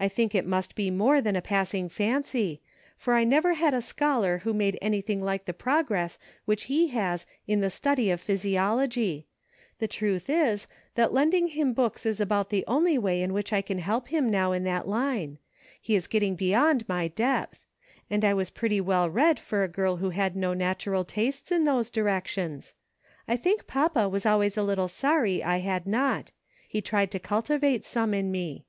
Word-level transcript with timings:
I 0.00 0.08
think 0.08 0.34
it 0.34 0.46
must 0.46 0.74
be 0.74 0.90
more 0.90 1.20
than 1.20 1.36
a 1.36 1.42
passing 1.42 1.90
fancy, 1.90 2.62
for 2.96 3.12
I 3.12 3.24
never 3.24 3.52
had 3.52 3.74
a 3.74 3.82
scholar 3.82 4.38
who 4.38 4.54
made 4.54 4.78
anything 4.80 5.20
like 5.20 5.44
the 5.44 5.52
progress 5.52 6.18
which 6.46 6.64
he 6.72 6.86
has 6.96 7.26
in 7.46 7.60
the 7.60 7.68
study 7.68 8.10
of 8.10 8.22
physiology; 8.22 9.26
the 9.78 9.86
truth 9.86 10.30
is, 10.30 10.66
that 10.94 11.12
lending 11.12 11.48
him 11.48 11.74
books 11.74 12.06
is 12.06 12.22
about 12.22 12.48
the 12.48 12.64
only 12.66 12.96
way 12.96 13.20
in 13.20 13.34
which 13.34 13.52
I 13.52 13.60
can 13.60 13.80
help 13.80 14.08
him 14.08 14.30
now 14.30 14.52
in 14.52 14.64
that 14.64 14.88
line; 14.88 15.36
he 15.78 15.94
is 15.94 16.06
get 16.06 16.20
ting 16.20 16.36
beyond 16.36 16.88
my 16.88 17.08
depth; 17.08 17.66
and 18.08 18.24
I 18.24 18.32
was 18.32 18.48
pretty 18.48 18.80
well 18.80 19.10
read 19.10 19.38
for 19.38 19.62
a 19.62 19.68
girl 19.68 19.96
who 19.96 20.08
had 20.08 20.34
no 20.36 20.54
natural 20.54 21.04
tastes 21.04 21.52
in 21.52 21.64
those 21.64 21.90
direc 21.90 22.28
tions; 22.28 22.72
I 23.28 23.36
think 23.36 23.66
papa 23.66 24.08
was 24.08 24.24
always 24.24 24.56
a 24.56 24.62
little 24.62 24.88
sorry 24.88 25.44
I 25.44 25.58
had 25.58 25.86
not; 25.86 26.30
he 26.66 26.80
tried 26.80 27.10
to 27.10 27.18
cultivate 27.18 27.84
some 27.84 28.14
in 28.14 28.32
me. 28.32 28.64